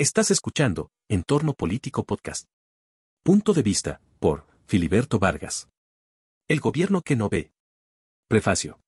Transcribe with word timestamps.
Estás 0.00 0.30
escuchando 0.30 0.92
Entorno 1.08 1.54
Político 1.54 2.04
Podcast. 2.04 2.44
Punto 3.24 3.52
de 3.52 3.62
vista, 3.64 4.00
por 4.20 4.46
Filiberto 4.64 5.18
Vargas. 5.18 5.70
El 6.46 6.60
gobierno 6.60 7.02
que 7.02 7.16
no 7.16 7.28
ve. 7.28 7.50
Prefacio. 8.28 8.78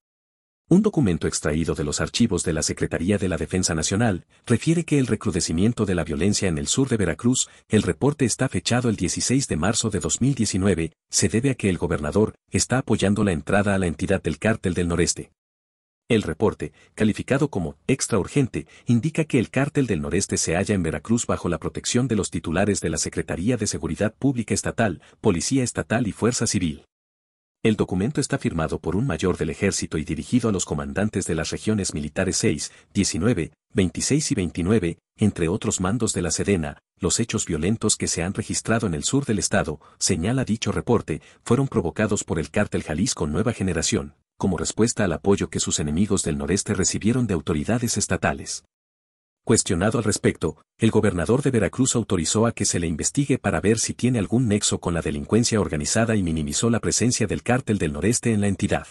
Un 0.69 0.83
documento 0.83 1.27
extraído 1.27 1.75
de 1.75 1.83
los 1.83 2.01
archivos 2.01 2.45
de 2.45 2.53
la 2.53 2.63
Secretaría 2.63 3.19
de 3.19 3.29
la 3.29 3.39
Defensa 3.39 3.75
Nacional 3.75 4.25
refiere 4.47 4.85
que 4.85 5.01
el 5.01 5.09
recrudecimiento 5.09 5.85
de 5.85 5.97
la 5.97 6.05
violencia 6.05 6.47
en 6.47 6.59
el 6.59 6.69
sur 6.69 6.89
de 6.89 6.99
Veracruz, 6.99 7.49
el 7.69 7.83
reporte 7.83 8.25
está 8.25 8.49
fechado 8.49 8.89
el 8.89 8.95
16 8.95 9.49
de 9.49 9.57
marzo 9.57 9.91
de 9.91 9.99
2019, 9.99 10.93
se 11.11 11.29
debe 11.29 11.51
a 11.51 11.55
que 11.57 11.71
el 11.71 11.79
gobernador 11.79 12.37
está 12.53 12.79
apoyando 12.79 13.25
la 13.25 13.33
entrada 13.33 13.75
a 13.75 13.79
la 13.79 13.89
entidad 13.89 14.23
del 14.23 14.39
cártel 14.39 14.75
del 14.75 14.87
noreste. 14.87 15.33
El 16.11 16.23
reporte, 16.23 16.73
calificado 16.97 17.51
como 17.51 17.77
extra 17.87 18.19
urgente, 18.19 18.67
indica 18.85 19.25
que 19.27 19.39
el 19.39 19.49
cártel 19.49 19.87
del 19.87 20.03
noreste 20.03 20.39
se 20.39 20.57
halla 20.57 20.75
en 20.75 20.83
Veracruz 20.83 21.25
bajo 21.25 21.49
la 21.49 21.59
protección 21.59 22.09
de 22.09 22.17
los 22.17 22.31
titulares 22.31 22.81
de 22.81 22.91
la 22.91 22.99
Secretaría 22.99 23.57
de 23.57 23.69
Seguridad 23.69 24.13
Pública 24.19 24.53
Estatal, 24.53 25.03
Policía 25.21 25.63
Estatal 25.63 26.09
y 26.09 26.13
Fuerza 26.13 26.49
Civil. 26.49 26.85
El 27.63 27.77
documento 27.77 28.21
está 28.21 28.39
firmado 28.39 28.81
por 28.81 28.97
un 28.97 29.07
mayor 29.07 29.37
del 29.37 29.51
ejército 29.51 29.99
y 29.99 30.05
dirigido 30.05 30.49
a 30.49 30.53
los 30.53 30.65
comandantes 30.65 31.27
de 31.27 31.37
las 31.37 31.51
regiones 31.51 31.95
militares 31.95 32.39
6, 32.39 32.73
19, 32.93 33.53
26 33.75 34.33
y 34.33 34.35
29, 34.35 34.99
entre 35.17 35.47
otros 35.47 35.81
mandos 35.81 36.13
de 36.13 36.23
la 36.23 36.33
Sedena, 36.33 36.79
los 36.99 37.21
hechos 37.21 37.47
violentos 37.47 37.97
que 37.97 38.09
se 38.09 38.25
han 38.25 38.35
registrado 38.35 38.89
en 38.89 38.95
el 38.95 39.05
sur 39.05 39.27
del 39.27 39.39
estado, 39.39 39.79
señala 39.99 40.45
dicho 40.45 40.73
reporte, 40.73 41.23
fueron 41.45 41.69
provocados 41.69 42.25
por 42.25 42.41
el 42.41 42.51
cártel 42.51 42.83
Jalisco 42.83 43.29
Nueva 43.29 43.53
Generación, 43.53 44.17
como 44.41 44.57
respuesta 44.57 45.05
al 45.05 45.13
apoyo 45.13 45.51
que 45.51 45.61
sus 45.61 45.81
enemigos 45.81 46.23
del 46.23 46.39
noreste 46.39 46.73
recibieron 46.73 47.27
de 47.27 47.35
autoridades 47.35 47.99
estatales. 47.99 48.65
Cuestionado 49.45 49.99
al 49.99 50.05
respecto, 50.05 50.57
el 50.79 50.91
gobernador 50.91 51.43
de 51.43 51.51
Veracruz 51.51 51.95
autorizó 51.95 52.47
a 52.47 52.53
que 52.53 52.65
se 52.65 52.81
le 52.81 52.87
investigue 52.87 53.37
para 53.37 53.61
ver 53.61 53.79
si 53.79 53.93
tiene 53.93 54.19
algún 54.19 54.49
nexo 54.49 54.81
con 54.81 54.95
la 54.95 55.03
delincuencia 55.03 55.61
organizada 55.61 56.17
y 56.17 56.23
minimizó 56.23 56.71
la 56.71 56.81
presencia 56.81 57.27
del 57.27 57.43
cártel 57.43 57.77
del 57.77 57.93
noreste 57.93 58.33
en 58.33 58.41
la 58.41 58.49
entidad. 58.49 58.87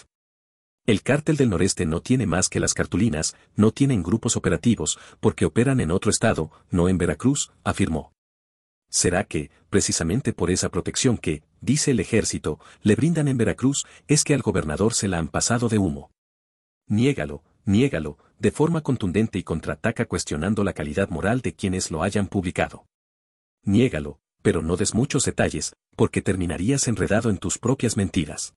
El 0.86 1.02
cártel 1.02 1.36
del 1.36 1.50
noreste 1.50 1.88
no 1.88 2.00
tiene 2.00 2.28
más 2.28 2.48
que 2.48 2.60
las 2.60 2.76
cartulinas, 2.76 3.36
no 3.56 3.72
tienen 3.72 4.04
grupos 4.04 4.38
operativos, 4.38 5.00
porque 5.20 5.46
operan 5.46 5.80
en 5.80 5.90
otro 5.90 6.12
estado, 6.12 6.52
no 6.70 6.90
en 6.90 7.00
Veracruz, 7.00 7.52
afirmó. 7.64 8.14
¿Será 8.88 9.24
que, 9.24 9.50
precisamente 9.72 10.32
por 10.32 10.52
esa 10.52 10.70
protección 10.70 11.18
que, 11.18 11.42
dice 11.62 11.92
el 11.92 12.00
ejército, 12.00 12.60
le 12.82 12.96
brindan 12.96 13.28
en 13.28 13.38
Veracruz, 13.38 13.86
es 14.08 14.24
que 14.24 14.34
al 14.34 14.42
gobernador 14.42 14.94
se 14.94 15.08
la 15.08 15.18
han 15.18 15.28
pasado 15.28 15.70
de 15.70 15.78
humo? 15.78 16.12
Niégalo, 16.88 17.44
niégalo, 17.66 18.18
de 18.40 18.52
forma 18.52 18.82
contundente 18.82 19.38
y 19.38 19.44
contraataca 19.44 20.06
cuestionando 20.06 20.64
la 20.64 20.74
calidad 20.74 21.10
moral 21.10 21.42
de 21.42 21.54
quienes 21.54 21.92
lo 21.92 22.04
hayan 22.04 22.28
publicado. 22.28 22.86
Niégalo, 23.64 24.20
pero 24.42 24.62
no 24.62 24.78
des 24.78 24.94
muchos 24.94 25.26
detalles, 25.26 25.74
porque 25.96 26.22
terminarías 26.22 26.88
enredado 26.88 27.30
en 27.30 27.38
tus 27.38 27.58
propias 27.58 27.98
mentiras. 27.98 28.54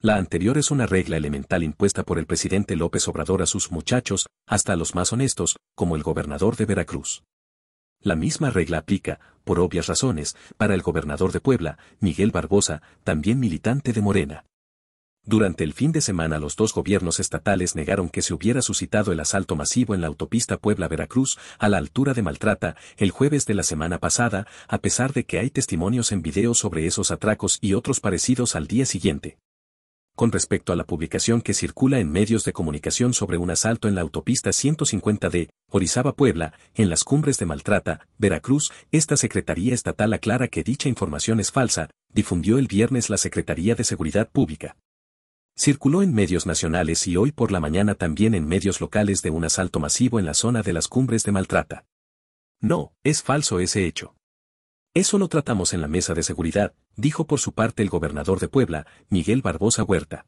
La 0.00 0.16
anterior 0.16 0.58
es 0.58 0.70
una 0.70 0.86
regla 0.86 1.16
elemental 1.16 1.62
impuesta 1.62 2.02
por 2.02 2.18
el 2.18 2.26
presidente 2.26 2.76
López 2.76 3.08
Obrador 3.08 3.42
a 3.42 3.46
sus 3.46 3.70
muchachos, 3.70 4.26
hasta 4.46 4.74
a 4.74 4.76
los 4.76 4.94
más 4.94 5.12
honestos, 5.12 5.56
como 5.74 5.96
el 5.96 6.02
gobernador 6.02 6.56
de 6.56 6.66
Veracruz. 6.66 7.22
La 8.00 8.16
misma 8.16 8.50
regla 8.50 8.78
aplica, 8.78 9.20
por 9.44 9.58
obvias 9.60 9.86
razones, 9.86 10.36
para 10.56 10.74
el 10.74 10.82
gobernador 10.82 11.32
de 11.32 11.40
Puebla, 11.40 11.78
Miguel 12.00 12.30
Barbosa, 12.30 12.82
también 13.04 13.40
militante 13.40 13.92
de 13.92 14.00
Morena. 14.00 14.44
Durante 15.24 15.64
el 15.64 15.72
fin 15.72 15.90
de 15.90 16.00
semana 16.00 16.38
los 16.38 16.54
dos 16.54 16.72
gobiernos 16.72 17.18
estatales 17.18 17.74
negaron 17.74 18.08
que 18.08 18.22
se 18.22 18.32
hubiera 18.32 18.62
suscitado 18.62 19.10
el 19.10 19.18
asalto 19.18 19.56
masivo 19.56 19.94
en 19.94 20.00
la 20.00 20.06
autopista 20.06 20.56
Puebla-Veracruz 20.56 21.36
a 21.58 21.68
la 21.68 21.78
altura 21.78 22.14
de 22.14 22.22
Maltrata 22.22 22.76
el 22.96 23.10
jueves 23.10 23.44
de 23.44 23.54
la 23.54 23.64
semana 23.64 23.98
pasada, 23.98 24.46
a 24.68 24.78
pesar 24.78 25.12
de 25.12 25.24
que 25.24 25.40
hay 25.40 25.50
testimonios 25.50 26.12
en 26.12 26.22
video 26.22 26.54
sobre 26.54 26.86
esos 26.86 27.10
atracos 27.10 27.58
y 27.60 27.74
otros 27.74 27.98
parecidos 27.98 28.54
al 28.54 28.68
día 28.68 28.86
siguiente 28.86 29.36
con 30.16 30.32
respecto 30.32 30.72
a 30.72 30.76
la 30.76 30.84
publicación 30.84 31.42
que 31.42 31.54
circula 31.54 32.00
en 32.00 32.10
medios 32.10 32.42
de 32.44 32.54
comunicación 32.54 33.12
sobre 33.12 33.36
un 33.36 33.50
asalto 33.50 33.86
en 33.86 33.94
la 33.94 34.00
autopista 34.00 34.50
150 34.52 35.28
de 35.28 35.50
Orizaba-Puebla, 35.70 36.54
en 36.74 36.88
las 36.88 37.04
cumbres 37.04 37.38
de 37.38 37.46
Maltrata, 37.46 38.08
Veracruz, 38.18 38.72
esta 38.90 39.16
Secretaría 39.16 39.74
Estatal 39.74 40.14
aclara 40.14 40.48
que 40.48 40.64
dicha 40.64 40.88
información 40.88 41.38
es 41.38 41.52
falsa, 41.52 41.90
difundió 42.12 42.58
el 42.58 42.66
viernes 42.66 43.10
la 43.10 43.18
Secretaría 43.18 43.74
de 43.74 43.84
Seguridad 43.84 44.28
Pública. 44.30 44.76
Circuló 45.54 46.02
en 46.02 46.14
medios 46.14 46.46
nacionales 46.46 47.06
y 47.06 47.16
hoy 47.16 47.30
por 47.30 47.52
la 47.52 47.60
mañana 47.60 47.94
también 47.94 48.34
en 48.34 48.48
medios 48.48 48.80
locales 48.80 49.22
de 49.22 49.30
un 49.30 49.44
asalto 49.44 49.80
masivo 49.80 50.18
en 50.18 50.24
la 50.24 50.34
zona 50.34 50.62
de 50.62 50.72
las 50.72 50.88
cumbres 50.88 51.24
de 51.24 51.32
Maltrata. 51.32 51.84
No, 52.60 52.94
es 53.04 53.22
falso 53.22 53.60
ese 53.60 53.86
hecho. 53.86 54.14
Eso 54.96 55.18
lo 55.18 55.28
tratamos 55.28 55.74
en 55.74 55.82
la 55.82 55.88
mesa 55.88 56.14
de 56.14 56.22
seguridad, 56.22 56.72
dijo 56.96 57.26
por 57.26 57.38
su 57.38 57.52
parte 57.52 57.82
el 57.82 57.90
gobernador 57.90 58.40
de 58.40 58.48
Puebla, 58.48 58.86
Miguel 59.10 59.42
Barbosa 59.42 59.82
Huerta. 59.82 60.24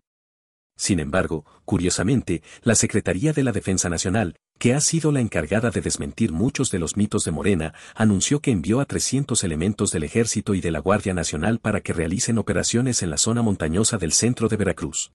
Sin 0.76 1.00
embargo, 1.00 1.46
curiosamente, 1.64 2.42
la 2.60 2.74
Secretaría 2.74 3.32
de 3.32 3.44
la 3.44 3.52
Defensa 3.52 3.88
Nacional, 3.88 4.36
que 4.58 4.74
ha 4.74 4.82
sido 4.82 5.10
la 5.10 5.20
encargada 5.20 5.70
de 5.70 5.80
desmentir 5.80 6.32
muchos 6.32 6.70
de 6.70 6.80
los 6.80 6.98
mitos 6.98 7.24
de 7.24 7.30
Morena, 7.30 7.72
anunció 7.94 8.40
que 8.40 8.50
envió 8.50 8.80
a 8.80 8.84
300 8.84 9.42
elementos 9.42 9.90
del 9.90 10.02
Ejército 10.02 10.54
y 10.54 10.60
de 10.60 10.70
la 10.70 10.80
Guardia 10.80 11.14
Nacional 11.14 11.60
para 11.60 11.80
que 11.80 11.94
realicen 11.94 12.36
operaciones 12.36 13.02
en 13.02 13.08
la 13.08 13.16
zona 13.16 13.40
montañosa 13.40 13.96
del 13.96 14.12
centro 14.12 14.48
de 14.48 14.58
Veracruz. 14.58 15.12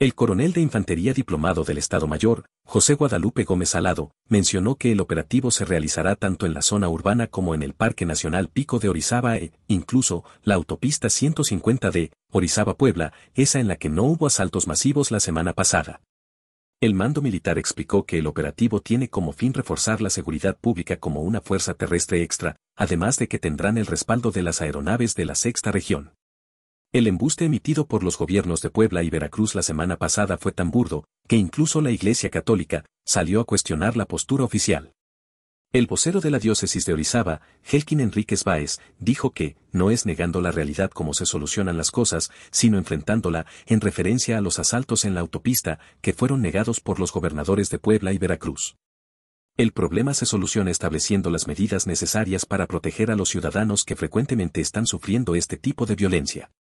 El 0.00 0.16
coronel 0.16 0.52
de 0.52 0.60
infantería 0.60 1.14
diplomado 1.14 1.62
del 1.62 1.78
Estado 1.78 2.08
Mayor, 2.08 2.46
José 2.66 2.94
Guadalupe 2.94 3.44
Gómez 3.44 3.68
Salado, 3.68 4.10
mencionó 4.28 4.74
que 4.74 4.90
el 4.90 5.00
operativo 5.00 5.52
se 5.52 5.64
realizará 5.64 6.16
tanto 6.16 6.46
en 6.46 6.54
la 6.54 6.62
zona 6.62 6.88
urbana 6.88 7.28
como 7.28 7.54
en 7.54 7.62
el 7.62 7.74
Parque 7.74 8.04
Nacional 8.04 8.48
Pico 8.48 8.80
de 8.80 8.88
Orizaba 8.88 9.36
e, 9.36 9.52
incluso, 9.68 10.24
la 10.42 10.56
autopista 10.56 11.08
150 11.08 11.92
de 11.92 12.10
Orizaba-Puebla, 12.32 13.12
esa 13.34 13.60
en 13.60 13.68
la 13.68 13.76
que 13.76 13.88
no 13.88 14.02
hubo 14.02 14.26
asaltos 14.26 14.66
masivos 14.66 15.12
la 15.12 15.20
semana 15.20 15.52
pasada. 15.52 16.00
El 16.80 16.94
mando 16.94 17.22
militar 17.22 17.56
explicó 17.56 18.04
que 18.04 18.18
el 18.18 18.26
operativo 18.26 18.80
tiene 18.80 19.08
como 19.08 19.32
fin 19.32 19.54
reforzar 19.54 20.00
la 20.00 20.10
seguridad 20.10 20.58
pública 20.60 20.96
como 20.96 21.20
una 21.20 21.40
fuerza 21.40 21.74
terrestre 21.74 22.20
extra, 22.24 22.56
además 22.74 23.16
de 23.16 23.28
que 23.28 23.38
tendrán 23.38 23.78
el 23.78 23.86
respaldo 23.86 24.32
de 24.32 24.42
las 24.42 24.60
aeronaves 24.60 25.14
de 25.14 25.24
la 25.24 25.36
sexta 25.36 25.70
región. 25.70 26.14
El 26.94 27.08
embuste 27.08 27.44
emitido 27.44 27.88
por 27.88 28.04
los 28.04 28.16
gobiernos 28.16 28.60
de 28.60 28.70
Puebla 28.70 29.02
y 29.02 29.10
Veracruz 29.10 29.56
la 29.56 29.62
semana 29.62 29.96
pasada 29.96 30.38
fue 30.38 30.52
tan 30.52 30.70
burdo, 30.70 31.08
que 31.26 31.34
incluso 31.34 31.80
la 31.80 31.90
Iglesia 31.90 32.30
Católica 32.30 32.84
salió 33.04 33.40
a 33.40 33.44
cuestionar 33.44 33.96
la 33.96 34.06
postura 34.06 34.44
oficial. 34.44 34.92
El 35.72 35.88
vocero 35.88 36.20
de 36.20 36.30
la 36.30 36.38
diócesis 36.38 36.86
de 36.86 36.92
Orizaba, 36.92 37.40
Helkin 37.64 37.98
Enríquez 37.98 38.44
Báez, 38.44 38.78
dijo 39.00 39.32
que, 39.32 39.56
no 39.72 39.90
es 39.90 40.06
negando 40.06 40.40
la 40.40 40.52
realidad 40.52 40.92
como 40.92 41.14
se 41.14 41.26
solucionan 41.26 41.76
las 41.76 41.90
cosas, 41.90 42.30
sino 42.52 42.78
enfrentándola, 42.78 43.44
en 43.66 43.80
referencia 43.80 44.38
a 44.38 44.40
los 44.40 44.60
asaltos 44.60 45.04
en 45.04 45.14
la 45.14 45.20
autopista, 45.20 45.80
que 46.00 46.12
fueron 46.12 46.42
negados 46.42 46.78
por 46.78 47.00
los 47.00 47.12
gobernadores 47.12 47.70
de 47.70 47.80
Puebla 47.80 48.12
y 48.12 48.18
Veracruz. 48.18 48.76
El 49.56 49.72
problema 49.72 50.14
se 50.14 50.26
soluciona 50.26 50.70
estableciendo 50.70 51.30
las 51.30 51.48
medidas 51.48 51.88
necesarias 51.88 52.46
para 52.46 52.68
proteger 52.68 53.10
a 53.10 53.16
los 53.16 53.30
ciudadanos 53.30 53.82
que 53.84 53.96
frecuentemente 53.96 54.60
están 54.60 54.86
sufriendo 54.86 55.34
este 55.34 55.56
tipo 55.56 55.86
de 55.86 55.96
violencia. 55.96 56.52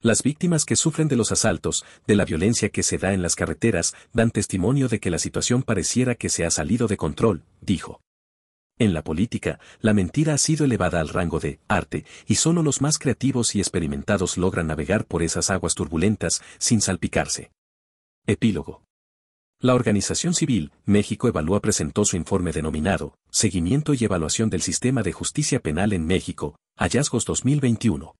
Las 0.00 0.22
víctimas 0.22 0.64
que 0.64 0.76
sufren 0.76 1.08
de 1.08 1.16
los 1.16 1.32
asaltos, 1.32 1.84
de 2.06 2.14
la 2.14 2.24
violencia 2.24 2.68
que 2.68 2.84
se 2.84 2.98
da 2.98 3.12
en 3.14 3.20
las 3.20 3.34
carreteras, 3.34 3.96
dan 4.12 4.30
testimonio 4.30 4.86
de 4.86 5.00
que 5.00 5.10
la 5.10 5.18
situación 5.18 5.64
pareciera 5.64 6.14
que 6.14 6.28
se 6.28 6.44
ha 6.44 6.52
salido 6.52 6.86
de 6.86 6.96
control, 6.96 7.42
dijo. 7.60 8.00
En 8.78 8.94
la 8.94 9.02
política, 9.02 9.58
la 9.80 9.94
mentira 9.94 10.34
ha 10.34 10.38
sido 10.38 10.64
elevada 10.64 11.00
al 11.00 11.08
rango 11.08 11.40
de 11.40 11.58
arte, 11.66 12.04
y 12.28 12.36
solo 12.36 12.62
los 12.62 12.80
más 12.80 13.00
creativos 13.00 13.56
y 13.56 13.58
experimentados 13.58 14.38
logran 14.38 14.68
navegar 14.68 15.04
por 15.04 15.24
esas 15.24 15.50
aguas 15.50 15.74
turbulentas 15.74 16.42
sin 16.58 16.80
salpicarse. 16.80 17.50
Epílogo. 18.24 18.84
La 19.60 19.74
organización 19.74 20.32
civil, 20.32 20.70
México 20.84 21.26
Evalúa 21.26 21.60
presentó 21.60 22.04
su 22.04 22.16
informe 22.16 22.52
denominado 22.52 23.14
Seguimiento 23.32 23.94
y 23.94 24.04
Evaluación 24.04 24.48
del 24.48 24.62
Sistema 24.62 25.02
de 25.02 25.10
Justicia 25.10 25.58
Penal 25.58 25.92
en 25.92 26.06
México, 26.06 26.54
Hallazgos 26.76 27.24
2021. 27.24 28.14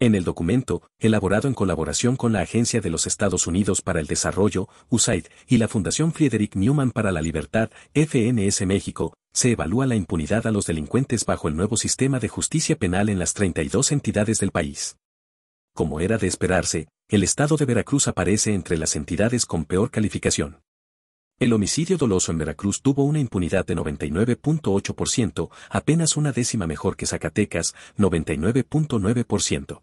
En 0.00 0.16
el 0.16 0.24
documento, 0.24 0.82
elaborado 0.98 1.46
en 1.46 1.54
colaboración 1.54 2.16
con 2.16 2.32
la 2.32 2.40
Agencia 2.40 2.80
de 2.80 2.90
los 2.90 3.06
Estados 3.06 3.46
Unidos 3.46 3.80
para 3.80 4.00
el 4.00 4.08
Desarrollo, 4.08 4.68
USAID, 4.88 5.26
y 5.46 5.58
la 5.58 5.68
Fundación 5.68 6.12
Friedrich 6.12 6.56
Newman 6.56 6.90
para 6.90 7.12
la 7.12 7.22
Libertad, 7.22 7.70
FNS 7.94 8.66
México, 8.66 9.14
se 9.32 9.52
evalúa 9.52 9.86
la 9.86 9.94
impunidad 9.94 10.48
a 10.48 10.50
los 10.50 10.66
delincuentes 10.66 11.24
bajo 11.24 11.46
el 11.46 11.56
nuevo 11.56 11.76
sistema 11.76 12.18
de 12.18 12.28
justicia 12.28 12.76
penal 12.76 13.08
en 13.08 13.20
las 13.20 13.34
32 13.34 13.92
entidades 13.92 14.40
del 14.40 14.50
país. 14.50 14.96
Como 15.74 16.00
era 16.00 16.18
de 16.18 16.26
esperarse, 16.26 16.88
el 17.08 17.22
estado 17.22 17.56
de 17.56 17.64
Veracruz 17.64 18.08
aparece 18.08 18.52
entre 18.52 18.76
las 18.78 18.96
entidades 18.96 19.46
con 19.46 19.64
peor 19.64 19.90
calificación. 19.90 20.63
El 21.40 21.52
homicidio 21.52 21.98
doloso 21.98 22.30
en 22.30 22.38
Veracruz 22.38 22.80
tuvo 22.80 23.02
una 23.02 23.18
impunidad 23.18 23.66
de 23.66 23.76
99.8%, 23.76 25.50
apenas 25.68 26.16
una 26.16 26.30
décima 26.30 26.68
mejor 26.68 26.96
que 26.96 27.06
Zacatecas, 27.06 27.74
99.9%. 27.98 29.82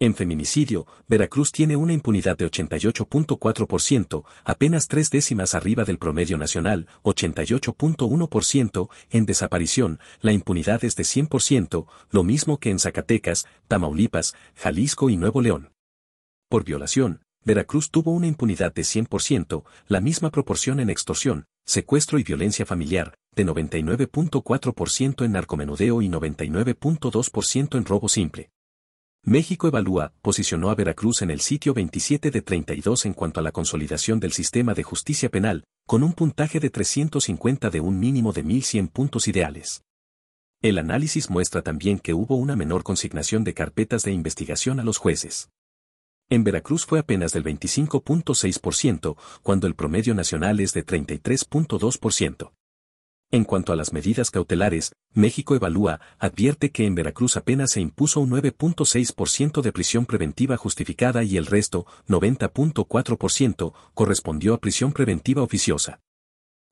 En 0.00 0.14
feminicidio, 0.14 0.86
Veracruz 1.06 1.52
tiene 1.52 1.76
una 1.76 1.92
impunidad 1.92 2.38
de 2.38 2.50
88.4%, 2.50 4.24
apenas 4.44 4.88
tres 4.88 5.10
décimas 5.10 5.54
arriba 5.54 5.84
del 5.84 5.98
promedio 5.98 6.38
nacional, 6.38 6.88
88.1%, 7.02 8.88
en 9.10 9.26
desaparición, 9.26 10.00
la 10.22 10.32
impunidad 10.32 10.82
es 10.84 10.96
de 10.96 11.04
100%, 11.04 11.86
lo 12.10 12.24
mismo 12.24 12.58
que 12.58 12.70
en 12.70 12.78
Zacatecas, 12.78 13.46
Tamaulipas, 13.68 14.34
Jalisco 14.56 15.10
y 15.10 15.18
Nuevo 15.18 15.42
León. 15.42 15.70
Por 16.48 16.64
violación, 16.64 17.20
Veracruz 17.44 17.90
tuvo 17.90 18.12
una 18.12 18.28
impunidad 18.28 18.72
de 18.72 18.82
100%, 18.82 19.64
la 19.88 20.00
misma 20.00 20.30
proporción 20.30 20.78
en 20.78 20.90
extorsión, 20.90 21.46
secuestro 21.64 22.18
y 22.18 22.22
violencia 22.22 22.64
familiar, 22.64 23.14
de 23.34 23.44
99.4% 23.44 25.24
en 25.24 25.32
narcomenudeo 25.32 26.02
y 26.02 26.08
99.2% 26.08 27.78
en 27.78 27.84
robo 27.84 28.08
simple. 28.08 28.50
México 29.24 29.68
Evalúa 29.68 30.12
posicionó 30.20 30.70
a 30.70 30.74
Veracruz 30.74 31.22
en 31.22 31.30
el 31.30 31.40
sitio 31.40 31.74
27 31.74 32.30
de 32.30 32.42
32 32.42 33.06
en 33.06 33.14
cuanto 33.14 33.40
a 33.40 33.42
la 33.42 33.52
consolidación 33.52 34.20
del 34.20 34.32
sistema 34.32 34.74
de 34.74 34.82
justicia 34.82 35.28
penal, 35.28 35.64
con 35.86 36.02
un 36.02 36.12
puntaje 36.12 36.60
de 36.60 36.70
350 36.70 37.70
de 37.70 37.80
un 37.80 37.98
mínimo 37.98 38.32
de 38.32 38.44
1.100 38.44 38.90
puntos 38.90 39.28
ideales. 39.28 39.82
El 40.60 40.78
análisis 40.78 41.28
muestra 41.28 41.62
también 41.62 41.98
que 41.98 42.14
hubo 42.14 42.36
una 42.36 42.54
menor 42.54 42.84
consignación 42.84 43.42
de 43.42 43.54
carpetas 43.54 44.04
de 44.04 44.12
investigación 44.12 44.78
a 44.78 44.84
los 44.84 44.98
jueces. 44.98 45.50
En 46.28 46.44
Veracruz 46.44 46.86
fue 46.86 46.98
apenas 46.98 47.32
del 47.32 47.44
25.6%, 47.44 49.16
cuando 49.42 49.66
el 49.66 49.74
promedio 49.74 50.14
nacional 50.14 50.60
es 50.60 50.72
de 50.72 50.86
33.2%. 50.86 52.52
En 53.34 53.44
cuanto 53.44 53.72
a 53.72 53.76
las 53.76 53.94
medidas 53.94 54.30
cautelares, 54.30 54.92
México 55.14 55.54
Evalúa 55.54 56.00
advierte 56.18 56.70
que 56.70 56.84
en 56.84 56.94
Veracruz 56.94 57.38
apenas 57.38 57.70
se 57.70 57.80
impuso 57.80 58.20
un 58.20 58.30
9.6% 58.30 59.62
de 59.62 59.72
prisión 59.72 60.04
preventiva 60.04 60.58
justificada 60.58 61.22
y 61.22 61.38
el 61.38 61.46
resto, 61.46 61.86
90.4%, 62.08 63.72
correspondió 63.94 64.52
a 64.52 64.60
prisión 64.60 64.92
preventiva 64.92 65.42
oficiosa. 65.42 66.00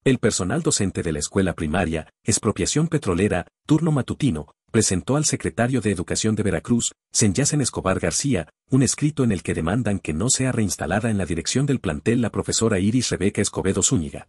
El 0.02 0.19
personal 0.19 0.62
docente 0.62 1.02
de 1.02 1.12
la 1.12 1.19
escuela 1.19 1.52
primaria, 1.52 2.08
expropiación 2.25 2.88
petrolera, 2.88 3.47
turno 3.67 3.93
matutino, 3.93 4.55
presentó 4.70 5.17
al 5.17 5.26
secretario 5.26 5.82
de 5.82 5.91
Educación 5.91 6.35
de 6.37 6.43
Veracruz, 6.43 6.93
Senyacen 7.12 7.61
Escobar 7.61 8.00
García, 8.00 8.49
un 8.70 8.82
escrito 8.82 9.25
en 9.25 9.32
el 9.32 9.43
que 9.43 9.52
demandan 9.52 9.99
que 9.99 10.14
no 10.14 10.31
sea 10.31 10.52
reinstalada 10.52 11.11
en 11.11 11.19
la 11.19 11.26
dirección 11.26 11.67
del 11.67 11.81
plantel 11.81 12.23
la 12.23 12.31
profesora 12.31 12.79
Iris 12.79 13.11
Rebeca 13.11 13.43
Escobedo 13.43 13.82
Zúñiga. 13.82 14.29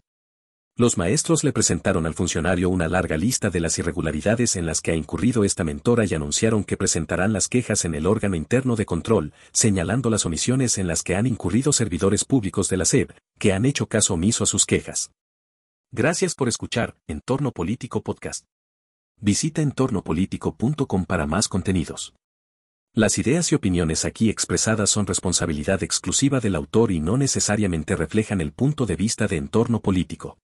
Los 0.76 0.98
maestros 0.98 1.46
le 1.46 1.54
presentaron 1.54 2.06
al 2.06 2.16
funcionario 2.16 2.70
una 2.70 2.90
larga 2.90 3.16
lista 3.16 3.50
de 3.50 3.62
las 3.62 3.80
irregularidades 3.80 4.58
en 4.58 4.66
las 4.66 4.82
que 4.82 4.92
ha 4.92 4.96
incurrido 4.96 5.46
esta 5.46 5.64
mentora 5.64 6.04
y 6.04 6.14
anunciaron 6.14 6.66
que 6.66 6.76
presentarán 6.76 7.32
las 7.32 7.48
quejas 7.48 7.86
en 7.86 7.96
el 7.96 8.08
órgano 8.08 8.36
interno 8.36 8.76
de 8.76 8.86
control, 8.86 9.32
señalando 9.54 10.10
las 10.10 10.26
omisiones 10.26 10.78
en 10.78 10.88
las 10.88 11.02
que 11.02 11.16
han 11.16 11.28
incurrido 11.28 11.72
servidores 11.72 12.26
públicos 12.26 12.68
de 12.68 12.76
la 12.76 12.84
SED, 12.84 13.12
que 13.40 13.54
han 13.54 13.64
hecho 13.64 13.88
caso 13.88 14.16
omiso 14.16 14.44
a 14.44 14.48
sus 14.48 14.66
quejas. 14.66 15.12
Gracias 15.94 16.36
por 16.36 16.48
escuchar 16.48 16.96
Entorno 17.06 17.52
Político 17.52 18.02
Podcast. 18.02 18.46
Visita 19.20 19.62
entornopolítico.com 19.62 21.04
para 21.04 21.26
más 21.26 21.50
contenidos. 21.50 22.14
Las 22.94 23.18
ideas 23.18 23.52
y 23.52 23.56
opiniones 23.56 24.06
aquí 24.06 24.30
expresadas 24.30 24.90
son 24.90 25.06
responsabilidad 25.06 25.84
exclusiva 25.84 26.40
del 26.40 26.56
autor 26.56 26.94
y 26.94 27.02
no 27.02 27.18
necesariamente 27.18 27.98
reflejan 27.98 28.40
el 28.40 28.54
punto 28.54 28.86
de 28.86 28.96
vista 28.96 29.28
de 29.28 29.36
entorno 29.36 29.82
político. 29.82 30.38